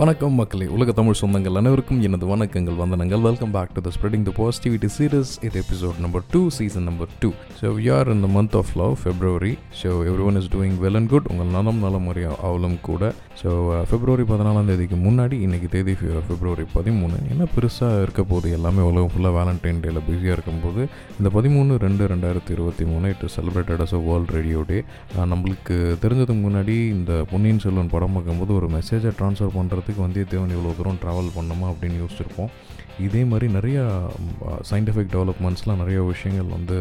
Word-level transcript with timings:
வணக்கம் 0.00 0.38
மக்களே 0.40 0.66
உலக 0.74 0.90
தமிழ் 0.98 1.18
சொந்தங்கள் 1.20 1.58
அனைவருக்கும் 1.60 1.98
எனது 2.06 2.26
வணக்கங்கள் 2.30 2.78
வந்தனங்கள். 2.82 3.22
Welcome 3.26 3.50
back 3.56 3.72
to 3.76 3.80
the 3.86 3.90
spreading 3.96 4.24
the 4.28 4.32
positivity 4.38 4.88
series 4.94 5.32
இது 5.46 5.56
episode 5.62 5.98
number 6.04 6.22
two 6.30 6.40
season 6.58 6.86
number 6.88 7.10
two 7.22 7.30
so 7.58 7.70
யார் 7.86 8.10
இந்த 8.14 8.28
month 8.36 8.56
of 8.60 8.70
love 8.80 8.94
February 9.02 9.52
so 9.80 9.90
everyone 10.28 10.38
is 10.40 10.48
doing 10.54 10.76
well 10.84 10.98
and 11.00 11.10
good 11.14 11.28
உங்கள் 11.32 11.50
நலம் 11.56 11.80
நலம் 11.84 12.06
முறை 12.08 12.22
அவளும் 12.48 12.78
கூட. 12.88 13.02
ஸோ 13.42 13.50
ஃபெப்ரவரி 13.90 14.24
uh, 14.24 14.30
பதினாலாம் 14.30 14.70
தேதிக்கு 14.70 14.96
முன்னாடி 15.04 15.36
இன்றைக்கி 15.46 15.68
தேதி 15.74 15.92
uh, 16.06 16.22
ஃபெப்ரவரி 16.28 16.64
பதிமூணு. 16.76 17.18
என்ன 17.32 17.48
பெருசாக 17.54 18.00
இருக்க 18.04 18.24
போது 18.24 18.54
எல்லாமே 18.58 18.82
உலகம் 18.90 19.12
ஃபுல்லாக 19.12 19.36
வேலண்டைன் 19.38 19.82
டேல 19.84 20.02
பிஸியாக 20.08 20.36
இருக்கும்போது 20.36 20.82
இந்த 21.18 21.30
பதிமூணு 21.36 21.78
ரெண்டு 21.86 22.10
ரெண்டாயிரத்தி 22.14 22.52
இருபத்தி 22.56 22.86
மூணு 22.92 23.12
it 23.14 23.26
celebrated 23.36 23.84
as 23.86 23.96
a 24.00 24.02
world 24.08 24.34
radio 24.38 24.62
day 24.72 24.80
நம்மளுக்கு 25.34 25.78
தெரிஞ்சதுக்கு 26.04 26.40
முன்னாடி 26.48 26.78
இந்த 26.96 27.12
பொன்னியின் 27.34 27.62
செல்வன் 27.66 27.94
படம் 27.94 28.18
பார்க்கும்போது 28.18 28.54
ஒரு 28.58 28.68
மெசேஜை 28.78 29.14
ட்ரான்ஸ்ஃபர் 29.20 29.56
பண்ணுறது 29.56 29.88
பண்ணுறதுக்கு 29.90 30.06
வந்தியத்தேவன் 30.06 30.52
இவ்வளோ 30.52 30.76
தூரம் 30.76 30.98
ட்ராவல் 31.02 31.38
பண்ணணுமா? 31.38 31.70
அப்படின்னு 31.70 32.06
யோசிச்சிருப்போம். 32.06 32.50
இதே 33.06 33.22
மாதிரி 33.30 33.46
நிறையா 33.56 33.84
சயின்டிஃபிக் 34.70 35.12
டெவலப்மெண்ட்ஸ்லாம் 35.14 35.80
நிறைய 35.82 36.00
விஷயங்கள் 36.10 36.50
வந்து 36.56 36.76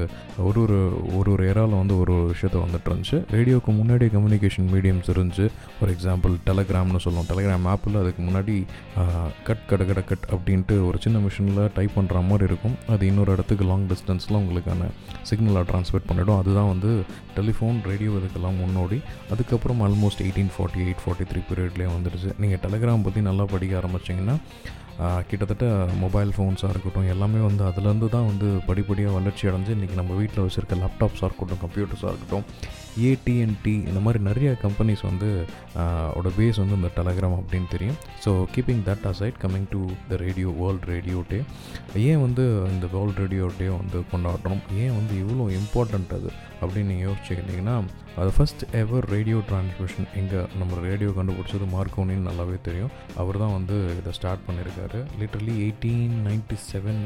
ஒரு 0.48 0.60
ஒரு 0.66 0.78
ஒரு 1.20 1.30
ஒரு 1.34 1.44
ஏராவில் 1.52 1.78
வந்து 1.82 1.96
ஒரு 2.02 2.12
ஒரு 2.16 2.26
விஷயத்த 2.34 2.58
வந்துட்டு 2.64 2.90
இருந்துச்சு. 2.92 3.18
ரேடியோவுக்கு 3.36 3.74
முன்னாடி 3.80 4.06
கம்யூனிகேஷன் 4.16 4.70
மீடியம்ஸ் 4.74 5.10
இருந்துச்சு. 5.14 5.46
ஃபார் 5.78 5.92
எக்ஸாம்பிள் 5.96 6.34
டெலகிராம்னு 6.50 7.04
சொல்லுவோம். 7.06 7.30
டெலகிராம் 7.32 7.68
ஆப்பில் 7.74 8.00
அதுக்கு 8.02 8.24
முன்னாடி 8.28 8.56
கட் 9.50 9.66
கட 9.72 9.82
கட 9.90 10.04
கட் 10.12 10.28
அப்படின்ட்டு 10.36 10.78
ஒரு 10.88 10.98
சின்ன 11.06 11.20
மிஷினில் 11.26 11.62
டைப் 11.78 11.98
பண்ணுற 12.00 12.24
மாதிரி 12.30 12.48
இருக்கும். 12.52 12.76
அது 12.96 13.10
இன்னொரு 13.12 13.34
இடத்துக்கு 13.38 13.68
லாங் 13.72 13.88
டிஸ்டன்ஸில் 13.94 14.40
உங்களுக்கான 14.42 14.90
சிக்னலாக 15.30 15.66
ட்ரான்ஸ்மிட் 15.72 16.10
பண்ணிடும். 16.12 16.40
அதுதான் 16.42 16.72
வந்து 16.74 16.92
டெலிஃபோன் 17.38 17.80
ரேடியோ 17.92 18.12
இதுக்கெல்லாம் 18.20 18.60
முன்னோடி. 18.64 19.00
அதுக்கப்புறம் 19.34 19.82
almost 19.88 20.24
eighteen 20.26 20.54
forty 20.56 20.82
eight 20.86 21.02
forty 21.06 21.28
three 21.32 21.42
பீரியட்லேயே 21.50 21.90
வந்துடுச்சு. 21.96 22.30
நீங்கள் 22.44 22.62
டெலகிராம் 22.66 23.06
பற்றி 23.08 23.22
நல்லா 23.30 23.46
படிக்க 23.54 23.82
ஆரம்பிச்சிங்கன்னா 23.82 24.38
கிட்டத்தட்ட 25.28 25.66
மொபைல் 26.00 26.32
ஃபோன்ஸாக 26.36 26.72
இருக்கட்டும் 26.72 27.08
எல்லாமே 27.08 27.40
வந்து 27.40 27.64
அதுலேருந்து 27.64 28.08
தான் 28.10 28.28
வந்து 28.28 28.48
படிப்படியாக 28.68 29.16
வளர்ச்சி 29.16 29.48
அடைஞ்சு 29.48 29.72
இன்றைக்கி 29.74 29.96
நம்ம 29.96 30.16
வீட்டில் 30.16 30.44
வச்சுருக்க 30.44 30.76
லேப்டாப்ஸாக 30.76 31.30
இருக்கட்டும் 31.30 31.62
கம்ப்யூட்டர்ஸாக 31.62 32.12
இருக்கட்டும் 32.12 32.46
ஏடிஎன்டி 33.10 33.76
இந்த 33.90 34.00
மாதிரி 34.06 34.20
நிறைய 34.30 34.50
கம்பெனிஸ் 34.66 35.04
வந்து 35.10 35.30
ஓட 36.20 36.28
பேஸ் 36.38 36.62
வந்து 36.62 36.78
இந்த 36.80 36.92
டெலகிராம் 37.00 37.38
அப்படின்னு 37.40 37.70
தெரியும். 37.76 37.98
So 38.26 38.32
keeping 38.54 38.84
that 38.90 39.08
aside 39.12 39.40
coming 39.44 39.70
to 39.76 39.82
the 40.12 40.22
radio 40.26 40.52
world 40.62 40.88
radio 40.94 41.20
day 41.32 41.40
ஏன் 42.12 42.22
வந்து 42.26 42.46
இந்த 42.74 42.88
வேர்ல்ட் 42.96 43.22
ரேடியோ 43.24 43.48
டே 43.60 43.70
வந்து 43.80 44.00
கொண்டாடுறோம் 44.12 44.62
ஏன் 44.84 44.96
வந்து 45.00 45.16
இவ்வளோ 45.24 45.48
இம்பார்ட்டண்ட் 45.62 46.14
அது? 46.20 46.32
அப்படின்னு 46.62 46.90
நீங்கள் 46.92 47.08
யோசிச்சுக்கிட்டிங்கன்னா 47.10 47.76
அது 48.22 48.32
ஃபஸ்ட் 48.38 48.64
எவர் 48.80 49.06
ரேடியோ 49.14 49.38
டிரான்ஸ்மிஷன் 49.50 50.08
எங்கே 50.22 50.40
நம்ம 50.60 50.80
ரேடியோ 50.88 51.10
கண்டுபிடிச்சது 51.18 51.66
மார்க்கோனின்னு 51.76 52.28
நல்லாவே 52.30 52.58
தெரியும். 52.68 52.92
அவர் 53.22 53.40
தான் 53.42 53.54
வந்து 53.58 53.76
இதை 54.00 54.12
ஸ்டார்ட் 54.18 54.44
பண்ணியிருக்காரு 54.48 55.00
லிட்டரலி 55.20 55.54
எயிட்டீன் 55.66 56.16
நைன்டி 56.26 56.58
செவன் 56.70 57.00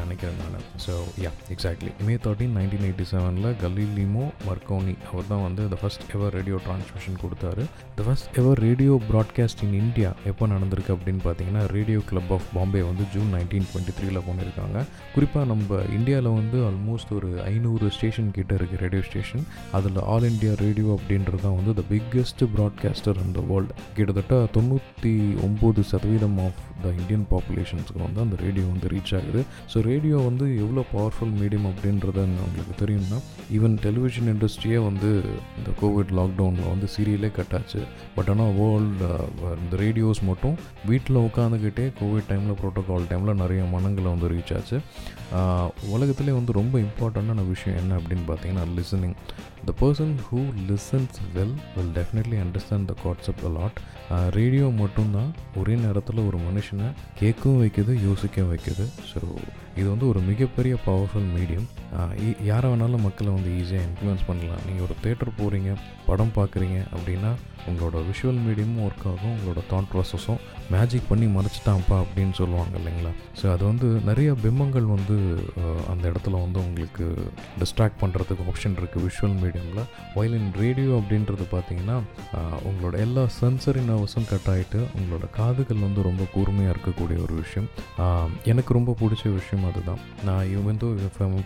நினைக்கிறேன் 0.00 0.38
நான். 0.42 0.68
So 0.84 0.92
yeah 1.24 1.32
exactly 1.54 1.90
May 2.08 2.14
thirteen 2.26 2.54
nineteen 2.58 2.86
eighty 2.88 3.06
செவனில் 3.12 3.50
கலீலிமோ 3.64 4.26
மர்கோனி 4.48 4.94
அவர் 5.10 5.30
தான் 5.32 5.39
வந்து 5.44 5.68
the 5.72 5.76
first 5.82 6.04
ever 6.16 6.32
radio 6.38 6.56
transmission 6.66 7.18
கொடுத்தாரு. 7.22 7.62
The 7.98 8.04
first 8.06 8.38
ever 8.40 8.60
radio 8.66 9.00
broadcast 9.10 9.62
in 9.66 9.76
India 9.82 10.12
எப்போ 10.30 10.46
நடந்திருக்கு 10.46 10.94
அப்படின்னு 10.96 11.22
பார்த்தீங்கன்னா 11.26 11.62
ரேடியோ 11.76 12.00
கிளப் 12.10 12.32
ஆஃப் 12.36 12.46
பாம்பே 12.56 12.82
வந்து 12.82 13.04
ஜூன் 13.14 13.32
நைன்டீன் 13.36 13.66
டுவெண்ட்டி 13.70 13.94
த்ரீல 13.98 14.22
பண்ணியிருக்காங்க 14.28 14.84
குறிப்பாக 15.14 15.46
நம்ம 15.46 15.80
இந்தியாவில் 15.96 16.30
வந்து 16.38 16.58
ஆல்மோஸ்ட் 16.68 17.12
ஒரு 17.18 17.42
ஐநூறு 17.44 17.90
ஸ்டேஷன் 17.90 18.30
கிட்ட 18.30 18.54
இருக்குது 18.54 18.76
ரேடியோ 18.76 19.02
ஸ்டேஷன் 19.02 19.44
அதில் 19.72 19.96
ஆல் 19.96 20.28
இண்டியா 20.30 20.54
ரேடியோ 20.56 20.98
அப்படின்றது 20.98 21.42
தான் 21.46 21.56
வந்து 21.60 21.74
the 21.74 21.84
biggest 21.94 22.44
broadcaster 22.56 23.16
in 23.24 23.32
the 23.32 23.40
world 23.40 23.74
கிட்டத்தட்ட 23.94 24.38
தொண்ணூற்றி 24.58 25.14
ஒம்பது 25.48 25.80
சதவீதம் 25.80 26.38
ஆஃப் 26.38 26.60
த 26.82 26.88
இந்தியன் 26.88 27.26
பாப்புலேஷன்ஸுக்கு 27.30 28.02
வந்து 28.04 28.20
அந்த 28.20 28.36
ரேடியோ 28.36 28.66
வந்து 28.66 28.88
ரீச் 28.88 29.14
ஆகுது. 29.18 29.44
ஸோ 29.74 29.80
ரேடியோ 29.82 30.16
வந்து 30.16 30.58
எவ்வளோ 30.58 30.84
பவர்ஃபுல் 30.94 31.34
மீடியம் 31.40 31.68
அப்படின்றத 31.70 32.18
உங்களுக்கு 32.46 32.74
தெரியும்னா 32.84 33.18
ஈவன் 33.52 33.76
டெலிவிஷன் 33.86 34.28
இண்டஸ்ட்ரியே 34.34 34.78
வந்து 34.84 35.19
இந்த 35.58 35.70
கோவிட் 35.82 36.12
லாக்டவுனில் 36.18 36.70
வந்து 36.72 36.88
சீரியலே 36.96 37.30
கட்டாச்சு. 37.38 37.80
பட் 38.14 38.28
ஆனால் 38.28 38.52
வேர்ல்டு 38.60 39.08
இந்த 39.62 39.76
ரேடியோஸ் 39.76 40.22
மட்டும் 40.22 40.56
வீட்டில் 40.86 41.24
உட்காந்துக்கிட்டே 41.28 41.86
கோவிட் 42.00 42.28
டைமில் 42.30 42.58
ப்ரோட்டோகால் 42.62 43.08
டைமில் 43.10 43.40
நிறைய 43.42 43.64
மனங்களை 43.74 44.10
வந்து 44.10 44.30
ரீச் 44.34 44.54
ஆச்சு. 44.56 44.78
உலகத்துலேயே 45.94 46.34
வந்து 46.38 46.52
ரொம்ப 46.52 46.78
இம்பார்ட்டண்ட்டான 46.78 47.46
விஷயம் 47.48 47.78
என்ன 47.78 47.96
அப்படின்னு 47.96 48.24
பார்த்தீங்கன்னா 48.30 48.64
listening 48.78 49.16
the 49.68 49.72
person 49.80 50.14
who 50.26 50.40
listens 50.68 51.18
well 51.34 51.56
will 51.74 51.92
definitely 51.98 52.38
understand 52.44 52.88
the 52.90 52.94
concept 53.02 53.44
a lot 53.48 53.80
radio 54.36 54.66
மட்டும்தான் 54.82 55.30
ஒரே 55.60 55.74
நேரத்தில் 55.84 56.26
ஒரு 56.28 56.38
மனுஷனை 56.46 56.88
கேட்கவும் 57.20 57.60
வைக்குது 57.62 57.92
யோசிக்கவும் 58.06 58.50
வைக்குது. 58.52 58.86
ஸோ 59.10 59.20
இது 59.80 59.86
வந்து 59.90 60.06
ஒரு 60.12 60.20
மிகப்பெரிய 60.30 60.74
பவர்ஃபுல் 60.86 61.28
மீடியம் 61.34 61.66
uh, 61.98 62.10
யாரை 62.48 62.66
வேணாலும் 62.70 63.04
மக்களை 63.06 63.30
வந்து 63.36 63.50
ஈஸியாக 63.60 63.86
இன்ஃப்ளூயன்ஸ் 63.88 64.24
பண்ணலாம். 64.28 64.64
நீங்கள் 64.68 64.86
ஒரு 64.86 64.94
தேட்டர் 65.04 65.38
போகிறீங்க 65.40 65.70
படம் 66.08 66.34
பார்க்குறீங்க 66.38 66.78
அப்படின்னா 66.94 67.30
உங்களோட 67.70 67.96
விஷுவல் 68.08 68.40
மீடியமும் 68.46 68.82
ஒர்க் 68.86 69.06
ஆகும் 69.10 69.32
உங்களோட 69.34 69.60
தாட் 69.70 69.88
ப்ராசஸும் 69.92 70.40
மேஜிக் 70.74 71.08
பண்ணி 71.10 71.26
மறைச்சிட்டான்ப்பா 71.36 71.96
அப்படின்னு 72.04 72.34
சொல்லுவாங்க 72.40 72.74
இல்லைங்களா? 72.80 73.12
ஸோ 73.40 73.46
அது 73.54 73.64
வந்து 73.70 73.88
நிறைய 74.10 74.30
பிம்பங்கள் 74.44 74.88
வந்து 74.96 75.18
uh, 75.62 75.80
அந்த 75.92 76.04
இடத்துல 76.12 76.34
வந்து 76.44 76.60
உங்களுக்கு 76.66 77.06
டிஸ்ட்ராக்ட் 77.62 78.00
பண்ணுறதுக்கு 78.04 78.48
ஆப்ஷன் 78.52 78.78
இருக்குது 78.80 79.06
விஷுவல் 79.08 79.36
மீடியம் 79.36 79.49
வைல் 79.54 79.84
வயலின் 80.14 80.52
ரேடியோ 80.52 81.02
அப்படின்றது 81.02 81.44
பார்த்தீங்கன்னா 81.52 82.00
உங்களோட 82.68 82.96
எல்லா 82.98 83.22
சென்சரி 83.22 83.80
நர்வஸும் 83.90 84.28
கட் 84.28 84.56
ஆகிட்டு 84.56 84.82
உங்களோட 85.00 85.30
காதுகள் 85.30 85.84
வந்து 85.86 86.02
ரொம்ப 86.02 86.24
கூர்மையாக 86.32 86.76
இருக்கக்கூடிய 86.76 87.22
ஒரு 87.22 87.34
விஷயம். 87.34 87.68
எனக்கு 88.44 88.74
ரொம்ப 88.74 88.96
பிடிச்ச 89.00 89.32
விஷயம் 89.32 89.70
அதுதான். 89.70 89.98
நான் 90.24 90.50
இவன் 90.50 90.78
தோ 90.80 90.96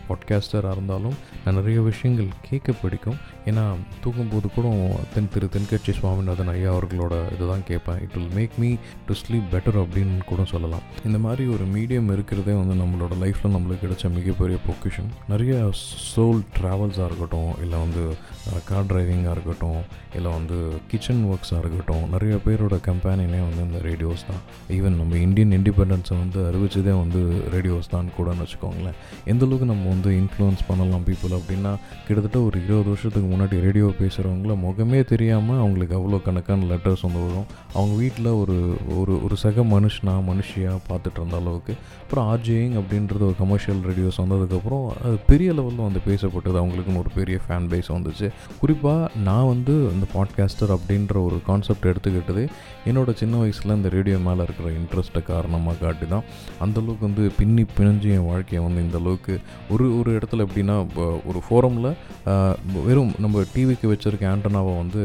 பாட்காஸ்டராக 0.09 0.73
இருந்தாலும் 0.73 1.15
நான் 1.45 1.55
நிறைய 1.55 1.81
விஷயங்கள் 1.81 2.29
கேட்க 2.43 2.73
பிடிக்கும். 2.73 3.17
ஏன்னா 3.51 3.65
தூங்கும்போது 4.03 4.49
கூட 4.55 4.69
தென் 5.15 5.29
திரு 5.33 5.47
தென்கட்சி 5.55 5.93
சுவாமிநாதன் 5.99 6.51
ஐயா 6.53 6.71
அவர்களோட 6.77 7.15
இதுதான் 7.35 7.65
கேட்பேன். 7.71 7.99
It 8.05 8.15
will 8.17 8.35
make 8.39 8.55
me 8.63 8.71
to 9.07 9.15
sleep 9.21 9.49
better 9.55 9.79
அப்படின்னு 9.83 10.17
கூட 10.31 10.45
சொல்லலாம். 10.53 10.85
இந்த 11.09 11.19
மாதிரி 11.25 11.45
ஒரு 11.55 11.65
மீடியம் 11.75 12.09
இருக்கிறதே 12.15 12.55
வந்து 12.61 12.77
நம்மளோட 12.83 13.15
லைஃப்பில் 13.25 13.55
நம்மளுக்கு 13.57 13.85
கிடைச்ச 13.85 14.11
மிகப்பெரிய 14.19 14.59
பொக்கிஷன் 14.69 15.11
நிறைய 15.33 15.57
சோல் 16.15 16.41
ட்ராவல்ஸாக 16.59 17.09
இருக்கட்டும் 17.11 17.53
இல்லை 17.65 17.79
வந்து 17.85 18.05
கார் 18.71 18.89
டிரைவிங்காக 18.93 19.35
இருக்கட்டும் 19.37 19.83
இல்லை 20.17 20.31
வந்து 20.39 20.57
கிச்சன் 20.91 21.23
ஒர்க்ஸாக 21.33 21.61
இருக்கட்டும் 21.63 22.05
நிறைய 22.15 22.35
பேரோட 22.47 22.77
கம்பெனினே 22.89 23.41
வந்து 23.47 23.63
இந்த 23.69 23.79
ரேடியோஸ் 23.89 24.27
தான். 24.31 24.43
ஈவன் 24.77 24.99
நம்ம 25.01 25.17
இந்தியன் 25.27 25.55
இண்டிபெண்டன்ஸை 25.59 26.17
வந்து 26.23 26.41
அறிவிச்சதே 26.49 26.95
வந்து 27.03 27.21
ரேடியோஸ் 27.55 27.93
தான் 27.95 28.11
கூடன்னு 28.17 28.45
வச்சுக்கோங்களேன். 28.45 28.99
எந்தளவுக்கு 29.33 29.71
நம்ம 29.73 29.89
வந்து 29.95 30.11
இன்ஃப்ளூயன்ஸ் 30.23 30.67
பண்ணலாம் 30.69 31.07
பீப்புள் 31.09 31.37
அப்படின்னா 31.39 31.73
கிட்டத்தட்ட 32.07 32.39
ஒரு 32.49 32.57
இருபது 32.65 32.89
வருஷத்துக்கு 32.93 33.31
முன்னாடி 33.35 33.57
ரேடியோ 33.67 33.87
பேசுகிறவங்கள 34.01 34.55
முகமே 34.65 35.01
தெரியாமல் 35.13 35.61
அவங்களுக்கு 35.63 35.95
அவ்வளோ 35.99 36.19
கணக்கான 36.27 36.67
லெட்டர்ஸ் 36.73 37.05
வந்து 37.07 37.23
வரும். 37.27 37.47
அவங்க 37.77 37.95
வீட்டில் 38.03 38.31
ஒரு 38.43 38.57
ஒரு 39.01 39.15
ஒரு 39.27 39.37
சக 39.45 39.65
மனுஷனா 39.75 40.15
மனுஷியாக 40.31 40.79
பார்த்துட்டு 40.89 41.19
இருந்த 41.21 41.37
அளவுக்கு. 41.43 41.73
அப்புறம் 42.03 42.27
ஆர்ஜேயிங் 42.33 42.75
அப்படின்றது 42.81 43.25
ஒரு 43.31 43.37
கமர்ஷியல் 43.43 43.81
ரேடியோஸ் 43.89 44.21
வந்ததுக்கப்புறம் 44.23 44.85
அது 45.05 45.17
பெரிய 45.31 45.51
லெவலில் 45.59 45.87
வந்து 45.89 46.03
பேசப்பட்டது. 46.09 46.57
அவங்களுக்குன்னு 46.63 47.03
ஒரு 47.05 47.13
பெரிய 47.19 47.37
ஃபேன் 47.47 47.69
பேஸ் 47.73 47.91
வந்துச்சு. 47.97 48.29
குறிப்பாக 48.61 49.11
நான் 49.29 49.49
வந்து 49.53 49.75
இந்த 49.95 50.07
பாட்காஸ்டர் 50.17 50.75
அப்படின்ற 50.77 51.15
ஒரு 51.29 51.39
கான்செப்ட் 51.49 51.91
எடுத்துக்கிட்டது 51.93 52.45
என்னோடய 52.91 53.21
சின்ன 53.23 53.35
வயசில் 53.43 53.77
இந்த 53.79 53.89
ரேடியோ 53.97 54.19
மேலே 54.29 54.43
இருக்கிற 54.47 54.69
இன்ட்ரெஸ்ட்டை 54.81 55.23
காரணமாக 55.33 55.77
காட்டி 55.85 56.07
தான் 56.15 56.25
அந்தளவுக்கு 56.65 57.07
வந்து 57.09 57.25
பின்னி 57.39 57.65
பிணைஞ்சு 57.77 58.11
என் 58.17 58.29
வாழ்க்கையை 58.33 58.63
வந்து 58.67 58.81
இந்த 58.87 58.99
அளவுக்கு 59.03 59.35
ஒரு 59.75 59.87
ஒரு 59.99 60.11
இடத்துல 60.19 60.47
எப்படின்னா 60.47 60.77
ஒரு 61.31 61.41
ஃபோரமில் 61.47 61.91
வெறும் 62.87 63.13
நம்ம 63.25 63.43
டிவிக்கு 63.53 63.87
வச்சுருக்க 63.91 64.25
ஆண்டனாவை 64.33 64.73
வந்து 64.81 65.03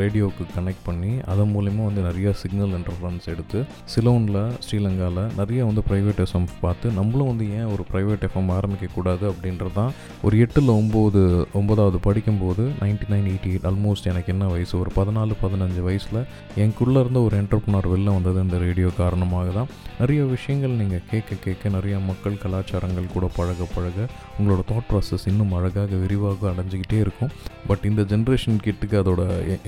ரேடியோவுக்கு 0.00 0.44
கனெக்ட் 0.56 0.82
பண்ணி 0.88 1.12
அதன் 1.32 1.52
மூலிமா 1.54 1.82
வந்து 1.88 2.02
நிறைய 2.08 2.28
சிக்னல் 2.40 2.74
இன்டர்ஃபரன்ஸ் 2.78 3.26
எடுத்து 3.32 3.58
சிலோனில் 3.92 4.40
ஸ்ரீலங்காவில் 4.64 5.22
நிறைய 5.38 5.60
வந்து 5.68 5.82
ப்ரைவேட் 5.88 6.20
எஃப்எம் 6.24 6.48
பார்த்து 6.64 6.92
நம்மளும் 6.98 7.30
வந்து 7.30 7.46
ஏன் 7.58 7.70
ஒரு 7.74 7.84
ப்ரைவேட் 7.92 8.24
எஃப்எம் 8.28 8.50
ஆரம்பிக்கக்கூடாது 8.56 9.24
அப்படின்றது 9.32 9.74
தான் 9.78 9.92
ஒரு 10.26 10.34
எட்டில் 10.44 10.72
ஒம்பது 10.78 11.22
ஒம்பதாவது 11.60 12.00
படிக்கும்போது 12.08 12.64
ninety 12.82 13.08
nine 13.12 13.28
eighty 13.32 13.50
eight 13.52 13.68
almost 13.70 14.10
எனக்கு 14.12 14.32
என்ன 14.34 14.48
வயசு? 14.54 14.74
ஒரு 14.82 14.92
பதினாலு 14.98 15.34
பதினஞ்சு 15.44 15.80
வயசில் 15.88 16.20
எனக்குள்ளே 16.62 17.00
இருந்த 17.04 17.20
ஒரு 17.28 17.36
என்டர்ப்ரனர் 17.42 17.90
வெளில 17.94 18.14
வந்தது 18.18 18.44
இந்த 18.46 18.58
ரேடியோ 18.66 18.90
காரணமாக 19.00 19.48
தான். 19.58 19.70
நிறைய 20.00 20.22
விஷயங்கள் 20.36 20.78
நீங்கள் 20.82 21.04
கேட்க 21.10 21.40
கேட்க 21.46 21.74
நிறைய 21.78 21.96
மக்கள் 22.10 22.40
கலாச்சாரங்கள் 22.44 23.12
கூட 23.16 23.26
பழக 23.38 23.68
பழக 23.74 24.08
உங்களோட 24.38 24.62
தாட் 24.72 24.88
ப்ராசஸ் 24.92 25.28
இன்னும் 25.32 25.52
அழகாக 25.58 25.92
விரிவாக 26.04 26.52
அடைஞ்சிக்கிட்டே 26.54 27.00
இருக்கும். 27.04 27.32
பட் 27.68 27.84
இந்த 27.90 28.02
ஜென்ரேஷன் 28.10 28.58
கிட்டுக்கு 28.64 28.96
அதோட 29.00 29.22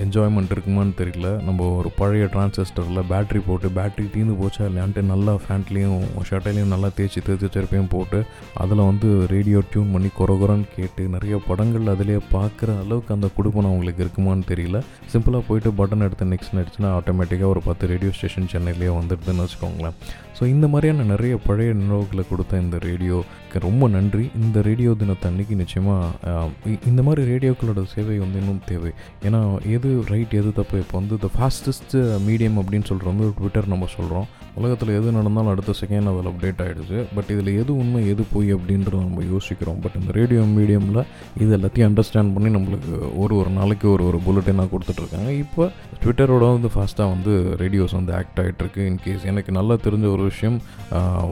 என்ஜாய்மெண்ட் 0.04 0.52
இருக்குமான்னு 0.54 0.94
தெரியல. 1.00 1.28
நம்ம 1.46 1.68
ஒரு 1.78 1.90
பழைய 2.00 2.24
டிரான்சிஸ்டரில் 2.34 3.02
பேட்ரி 3.12 3.40
போட்டு 3.46 3.68
பேட்ரி 3.78 4.06
தீர்ந்து 4.14 4.34
போச்சா 4.40 4.62
இல்லையான்ட்டு 4.70 5.04
நல்லா 5.12 5.34
ஃபேண்ட்லேயும் 5.44 6.04
ஷர்ட்லேயும் 6.30 6.72
நல்லா 6.74 6.90
தேய்ச்சி 6.98 7.22
தேய்ச்சி 7.28 7.50
செருப்பையும் 7.56 7.90
போட்டு 7.94 8.20
அதில் 8.64 8.84
வந்து 8.90 9.08
ரேடியோ 9.34 9.62
டியூன் 9.70 9.92
பண்ணி 9.94 10.10
குறகுறன்னு 10.20 10.68
கேட்டு 10.76 11.04
நிறைய 11.14 11.36
படங்கள் 11.48 11.92
அதிலே 11.94 12.18
பார்க்குற 12.36 12.68
அளவுக்கு 12.82 13.16
அந்த 13.16 13.30
குடுப்பனம் 13.38 13.70
அவங்களுக்கு 13.72 14.04
இருக்குமான்னு 14.06 14.46
தெரியல. 14.52 14.80
சிம்பிளாக 15.14 15.42
போயிட்டு 15.48 15.72
பட்டன் 15.80 16.06
எடுத்து 16.08 16.30
நெக்ஸ்ட் 16.34 16.56
நடிச்சுன்னா 16.58 16.92
ஆட்டோமேட்டிக்காக 16.98 17.52
ஒரு 17.54 17.62
பத்து 17.68 17.90
ரேடியோ 17.94 18.12
ஸ்டேஷன் 18.18 18.52
சென்னையிலேயே 18.54 18.92
வந்துடுதுன்னு 18.98 19.46
வச்சுக்கோங்களேன். 19.46 19.98
ஸோ 20.38 20.44
இந்த 20.54 20.66
மாதிரியான 20.72 21.04
நிறைய 21.10 21.34
பழைய 21.48 21.70
நினைவுகளை 21.82 22.24
கொடுத்த 22.30 22.58
இந்த 22.64 22.78
ரேடியோக்கு 22.88 23.58
ரொம்ப 23.68 23.84
நன்றி. 23.96 24.24
இந்த 24.44 24.58
ரேடியோ 24.68 24.90
தினத்தன்னைக்கு 25.02 25.54
நிச்சயமாக 25.62 26.74
இந்த 26.90 27.00
மாதிரி 27.06 27.22
ரேடியோக்களோட 27.32 27.82
சேவை 27.94 28.16
வந்து 28.24 28.40
இன்னும் 28.42 28.62
தேவை. 28.70 28.90
ஏன்னா 29.26 29.40
எது 29.76 29.90
ரைட் 30.12 30.34
எது 30.40 30.50
தப்பு? 30.58 30.78
இப்போ 30.84 30.96
வந்து 31.00 31.16
த 31.24 31.30
ஃபாஸ்டஸ்ட் 31.36 31.94
மீடியம் 32.28 32.58
அப்படின்னு 32.62 32.88
சொல்கிற 32.90 33.08
வந்து 33.12 33.28
ட்விட்டர் 33.38 33.72
நம்ம 33.74 33.88
சொல்கிறோம் 33.96 34.26
உலகத்தில் 34.60 34.92
எது 34.98 35.14
நடந்தாலும் 35.16 35.50
அடுத்த 35.52 35.72
செகண்ட் 35.80 36.10
அதில் 36.10 36.28
அப்டேட் 36.30 36.60
ஆகிடுது 36.64 36.98
பட் 37.16 37.30
இதில் 37.32 37.50
எது 37.62 37.70
உண்மை 37.80 38.00
எது 38.12 38.22
போய் 38.34 38.50
அப்படின்றத 38.56 39.00
நம்ம 39.06 39.24
யோசிக்கிறோம். 39.32 39.80
பட் 39.84 39.96
இந்த 40.00 40.10
ரேடியோ 40.18 40.42
மீடியமில் 40.58 41.00
இது 41.42 41.50
எல்லாத்தையும் 41.56 41.88
அண்டர்ஸ்டாண்ட் 41.88 42.32
பண்ணி 42.34 42.50
நம்மளுக்கு 42.56 42.92
ஒரு 43.22 43.34
ஒரு 43.40 43.50
நாளைக்கு 43.58 43.86
ஒரு 43.94 44.04
ஒரு 44.10 44.18
புல்லட்டினாக 44.26 44.68
கொடுத்துட்ருக்காங்க 44.72 45.30
இப்போ 45.42 45.64
ட்விட்டரோட 46.02 46.46
வந்து 46.56 46.70
ஃபாஸ்ட்டாக 46.74 47.12
வந்து 47.14 47.32
ரேடியோஸ் 47.62 47.96
வந்து 47.98 48.14
ஆக்ட் 48.20 48.40
ஆகிட்டுருக்கு 48.42 48.82
இன்கேஸ் 48.90 49.26
எனக்கு 49.32 49.52
நல்லா 49.58 49.74
தெரிஞ்ச 49.86 50.06
ஒரு 50.14 50.24
விஷயம் 50.30 50.58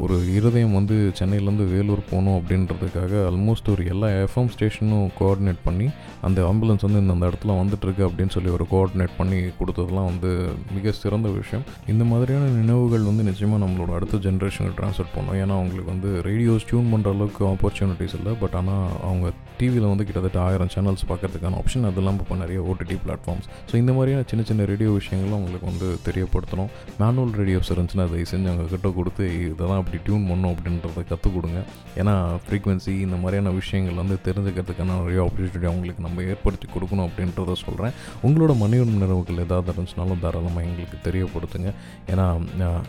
ஒரு 0.05 0.19
இருதயம் 0.39 0.77
வந்து 0.79 0.97
சென்னையிலேருந்து 1.21 1.67
வேலூர் 1.75 2.03
போகணும் 2.11 2.37
அப்படின்றதுக்காக 2.41 3.13
ஆல்மோஸ்ட் 3.31 3.71
ஒரு 3.75 3.85
எல்லா 3.95 4.11
எஃப்எம் 4.27 4.53
ஸ்டேஷனும் 4.55 5.09
கோஆர்டினேட் 5.19 5.65
பண்ணி 5.69 5.89
அந்த 6.29 6.41
ஆம்புலன்ஸ் 6.51 6.87
வந்து 6.87 7.01
இந்த 7.05 7.29
இடத்துல 7.31 7.55
வந்துட்டுருக்கு 7.61 8.03
அப்படின்னு 8.09 8.35
சொல்லி 8.37 8.51
ஒரு 8.57 8.67
கோஆர்டினேட் 8.73 9.15
பண்ணி 9.21 9.39
கொடுத்ததுலாம் 9.61 10.09
வந்து 10.11 10.31
மிக 10.77 10.93
சிறந்த 11.03 11.29
விஷயம். 11.41 11.65
இந்த 11.95 12.05
மாதிரியான 12.13 12.51
நினைவுகள் 12.61 13.09
வந்து 13.11 13.29
நிச்சயமாக 13.31 13.63
நம்மளோட 13.65 13.93
அடுத்த 13.99 14.23
ஜென்ரேஷனுக்கு 14.27 14.79
ட்ரான்ஸ்ஃபர் 14.81 15.15
பண்ணோம். 15.17 15.39
ஏன்னா 15.43 15.57
அவங்களுக்கு 15.61 15.91
வந்து 15.95 16.11
ரேடியோஸ் 16.29 16.69
டியூன் 16.71 16.93
பண்ணுற 16.95 17.15
அளவுக்கு 17.17 17.43
ஆப்பர்ச்சுனிட்டிஸ் 17.55 18.17
இல்லை. 18.21 18.35
பட் 18.45 18.57
ஆனால் 18.61 18.87
அவங்க 19.09 19.33
டிவியில் 19.59 19.91
வந்து 19.91 20.05
கிட்டத்தட்ட 20.07 20.39
ஆயிரம் 20.47 20.71
சேனல்ஸ் 20.75 21.05
பார்க்கறதுக்கான 21.11 21.59
ஆப்ஷன் 21.61 21.87
அது 21.89 22.01
இல்லாமல் 22.03 22.23
இப்போ 22.25 22.37
நிறைய 22.41 22.61
ஓடிடி 22.71 22.97
பிளாட்ஃபார்ம்ஸ் 23.05 23.47
ஸோ 23.71 23.75
இந்த 23.83 23.93
மாதிரியான 23.97 24.25
சின்ன 24.31 24.43
சின்ன 24.49 24.65
ரேடியோ 24.71 24.91
விஷயங்களும் 25.01 25.37
அவங்களுக்கு 25.39 25.69
வந்து 25.73 25.89
தெரியப்படுத்தணும். 26.07 26.71
மேனுவல் 27.01 27.35
ரேடியோஸ் 27.41 27.71
இருந்துச்சுன்னா 27.75 28.07
அதை 28.09 28.23
செஞ்சு 28.33 28.49
அவங்க 28.53 28.67
கிட்ட 28.75 28.91
கொடுத்து 28.99 29.25
இதெல்லாம் 29.51 29.81
அப்படி 29.83 30.01
டியூன் 30.07 30.27
பண்ணும் 30.31 30.53
அப்படின்றத 30.55 31.05
கற்றுக் 31.11 31.37
கொடுங்க. 31.37 31.61
ஏன்னா 32.01 32.15
ஃப்ரீக்வன்சி 32.47 32.95
இந்த 33.07 33.19
மாதிரியான 33.23 33.53
விஷயங்கள் 33.61 34.01
வந்து 34.03 34.17
தெரிஞ்சுக்கிறதுக்கான 34.29 34.99
நிறைய 35.03 35.21
ஆப்பர்ச்சுனிட்டி 35.27 35.71
அவங்களுக்கு 35.73 36.07
நம்ம 36.09 36.23
ஏற்படுத்தி 36.35 36.69
கொடுக்கணும் 36.75 37.07
அப்படின்றத 37.09 37.57
சொல்கிறேன் 37.65 37.95
உங்களோட 38.27 38.53
மனித 38.65 38.85
நிறவுகள் 39.03 39.43
ஏதாவது 39.47 39.73
இருந்துச்சுனாலும் 39.73 40.23
தாராளமாக 40.25 40.67
எங்களுக்கு 40.69 40.99
தெரியப்படுத்துங்க. 41.09 41.71
ஏன்னா 42.13 42.27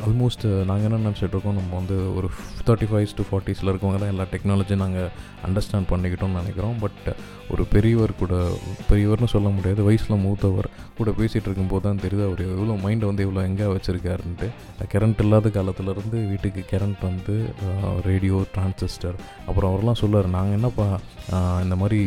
ஆல்மோஸ்ட் 0.07 0.45
நாங்கள் 0.69 0.87
என்ன 0.89 1.01
நினச்சிட்டு 1.05 1.35
இருக்கோம் 1.35 1.59
நம்ம 1.61 1.73
வந்து 1.81 1.97
ஒரு 2.17 2.27
தேர்ட்டி 2.67 2.89
ஃபைவ்ஸ் 2.91 3.17
டு 3.19 3.25
ஃபார்ட்டிஸில் 3.29 3.71
இருக்கவங்க 3.71 3.99
தான் 4.03 4.13
எல்லா 4.13 4.27
டெக்னாலஜியும் 4.33 4.83
நாங்கள் 4.85 5.09
அண்டர்ஸ்டாண்ட் 5.47 5.89
பண்ணிக்கிட்டோம்னு 5.93 6.39
நினைக்கிறோம். 6.41 6.77
பட் 6.83 7.07
ஒரு 7.53 7.63
பெரியவர் 7.73 8.11
கூட 8.21 8.35
பெரியவர்னு 8.89 9.27
சொல்ல 9.33 9.47
முடியாது 9.55 9.81
வயசில் 9.87 10.23
மூத்தவர் 10.23 10.69
கூட 10.99 11.09
பேசிகிட்டு 11.19 11.47
இருக்கும்போது 11.49 11.83
தான் 11.87 12.01
தெரியுது 12.05 12.23
அவர் 12.27 12.41
எவ்வளோ 12.47 12.75
மைண்டை 12.85 13.05
வந்து 13.09 13.25
எவ்வளோ 13.25 13.41
எங்கே 13.49 13.67
வச்சுருக்காருன்ட்டு. 13.73 14.47
கரண்ட் 14.93 15.21
இல்லாத 15.25 15.49
காலத்துலேருந்து 15.57 16.19
வீட்டுக்கு 16.31 16.61
கரண்ட் 16.71 17.01
வந்து 17.09 17.35
ரேடியோ 18.07 18.37
டிரான்சிஸ்டர் 18.55 19.17
அப்புறம் 19.47 19.69
அவர்லாம் 19.71 20.01
சொல்லுவார் 20.01 20.29
நாங்கள் 20.37 20.57
என்னப்பா 20.59 20.87
இந்த 21.65 21.75
மாதிரி 21.81 21.99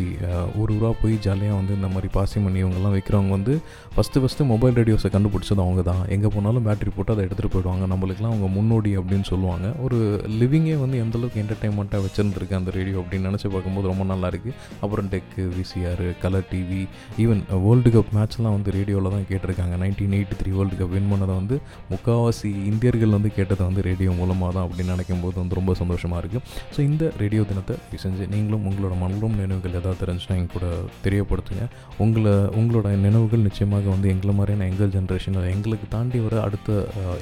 ஊர் 0.60 0.72
ஊராக 0.76 0.94
போய் 1.02 1.14
ஜாலியாக 1.26 1.56
வந்து 1.60 1.72
இந்த 1.78 1.88
மாதிரி 1.94 2.08
பாசி 2.16 2.36
பண்ணி 2.44 2.58
இவங்கெல்லாம் 2.64 2.94
வைக்கிறவங்க 2.96 3.32
வந்து 3.36 3.54
ஃபஸ்ட்டு 3.94 4.20
ஃபஸ்ட்டு 4.22 4.46
மொபைல் 4.52 4.76
ரேடியோஸை 4.80 5.10
கண்டுபிடிச்சது 5.14 5.62
அவங்க 5.64 5.82
தான் 5.90 6.02
எங்கே 6.14 6.28
போனாலும் 6.34 6.64
பேட்டரி 6.68 6.90
போட்டு 6.96 7.12
அதை 7.14 7.22
எடுத்துகிட்டு 7.26 7.52
போயிடுவாங்க. 7.54 7.84
நம்மளுக்குலாம் 7.92 8.32
அவங்க 8.32 8.48
முன்னோடி 8.56 8.90
அப்படின்னு 9.00 9.26
சொல்லுவாங்க. 9.32 9.66
ஒரு 9.84 9.98
லிவிங்கே 10.40 10.76
வந்து 10.82 10.96
எந்தளவுக்கு 11.04 11.40
என்டர்டைன்மெண்ட்டாக 11.42 12.02
வச்சுருந்துருக்கு 12.06 12.58
அந்த 12.60 12.70
ரேடியோ 12.78 12.96
அப்படின்னு 13.02 13.28
நினச்சி 13.30 13.48
பார்க்கும்போது 13.54 13.90
ரொம்ப 13.92 14.06
நல்லா 14.12 14.30
இருக்குது 14.32 14.54
அப்புறம் 14.84 15.08
deck 15.14 15.44
VCR 15.58 16.04
colour 16.24 16.48
TV 16.52 16.82
even 17.24 17.42
world 17.66 17.92
cup 17.96 18.12
மேட்ச்லாம் 18.18 18.56
வந்து 18.56 18.76
ரேடியோவில் 18.78 19.12
தான் 19.16 19.26
கேட்டிருக்காங்க. 19.32 19.74
Nineteen 19.84 20.16
eighty 20.18 20.38
three 20.42 20.52
world 20.58 20.78
cup 20.80 20.94
win 20.96 21.10
பண்ணதை 21.12 21.34
வந்து 21.40 21.58
முக்கால்வாசி 21.92 22.52
இந்தியர்கள் 22.72 23.16
வந்து 23.18 23.32
கேட்டதை 23.38 23.62
வந்து 23.68 23.82
ரேடியோ 23.90 24.12
மூலமாக 24.20 24.52
தான் 24.56 24.66
அப்படின்னு 24.66 24.94
நினைக்கும் 24.94 25.22
போது 25.24 25.36
வந்து 25.42 25.58
ரொம்ப 25.60 25.74
சந்தோஷமாக 25.82 26.20
இருக்குது 26.22 26.44
ஸோ 26.74 26.78
இந்த 26.90 27.04
ரேடியோ 27.22 27.42
தினத்தை 27.50 27.74
செஞ்சு 28.04 28.24
நீங்களும் 28.34 28.64
உங்களோட 28.70 28.94
மனலும் 29.02 29.36
நினைவுகள் 29.42 29.76
ஏதாவது 29.80 30.00
தெரிஞ்சுன்னா 30.02 30.36
எங்க 30.40 30.52
கூட 30.56 30.66
தெரியப்படுத்துங்க. 31.08 31.64
உங்களை 32.04 32.34
உங்களோட 32.58 32.88
நினைவுகள் 33.06 33.44
நிச்சயமாக 33.48 33.86
வந்து 33.94 34.08
எங்களை 34.14 34.32
மாதிரியான 34.38 34.66
எங்கள் 34.70 34.92
ஜென்ரேஷன் 34.96 35.36
எங்களுக்கு 35.54 35.86
தாண்டி 35.94 36.18
வர 36.24 36.34
அடுத்த 36.46 36.72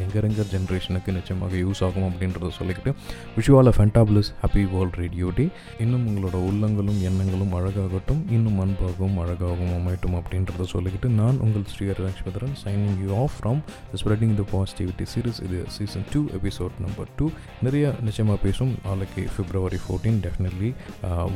எங்கர் 0.05 0.27
எங்கர் 0.29 0.51
ஜென்ரேஷனுக்கு 0.55 1.11
நிச்சயமாக 1.19 1.55
யூஸ் 1.65 1.81
ஆகும் 1.87 2.07
அப்படின்றத 2.09 2.51
சொல்லிக்கிட்டு 2.59 2.93
விஷுவால 3.37 3.73
fantabulous 3.77 4.31
happy 4.43 4.63
world 4.73 4.97
radio 5.03 5.29
day 5.39 5.45
இன்னும் 5.85 6.05
உங்களோட 6.11 6.37
உள்ளங்களும் 6.49 7.01
எண்ணங்களும் 7.09 7.55
அழகாகட்டும் 7.59 8.23
இன்னும் 8.37 8.59
அன்பாகவும் 8.65 9.19
அழகாகவும் 9.25 9.73
அமையட்டும் 9.79 10.17
அப்படின்றத 10.21 10.67
சொல்லிக்கிட்டு 10.75 11.11
நான் 11.21 11.41
உங்கள் 11.47 11.67
Srihar 11.73 12.03
Lakshmatharan 12.07 12.55
signing 12.65 12.99
you 13.05 13.11
off 13.23 13.37
from 13.39 13.61
spreading 14.03 14.35
the 14.41 14.47
positivity 14.55 15.07
series 15.15 15.41
இது 15.49 15.61
season 15.77 16.07
two 16.15 16.23
episode 16.41 16.77
number 16.87 17.11
two 17.21 17.29
நிறைய 17.69 17.95
நிச்சயமாக 18.09 18.41
பேசும் 18.47 18.75
நாளைக்கு 18.89 19.25
February 19.37 19.81
fourteen 19.87 20.21
definitely 20.27 20.73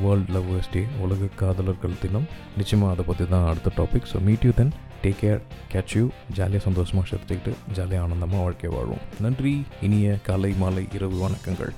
world 0.05 0.31
lovers 0.37 0.73
day 0.77 0.85
உலக 1.07 1.33
காதலர்கள் 1.43 1.99
தினம். 2.05 2.27
நிச்சயமாக 2.57 2.95
அதை 2.95 3.05
பற்றி 3.05 3.29
தான் 3.29 3.47
அடுத்த 3.47 3.71
topic 3.77 4.09
so 4.13 4.21
meet 4.21 4.45
you 4.45 4.51
then 4.51 4.73
take 5.03 5.21
care 5.21 5.41
catch 5.73 5.95
you 5.97 6.09
ஜாலியாக 6.33 6.65
சந்தோஷமாக 6.65 7.09
சேர்த்துக்கிட்டு 7.11 7.53
ஜாலியாக 7.73 8.07
ஆனந்தமாக 8.07 8.43
வாழ்க்கை 8.43 8.71
வாழ்வோம். 8.71 9.05
நன்றி. 9.21 9.65
இனிய 9.83 10.19
காலை 10.23 10.53
மாலை 10.53 10.89
இரவு 10.93 11.29
வணக்கங்கள். 11.29 11.73